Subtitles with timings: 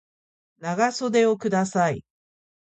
[0.57, 2.03] 長袖をください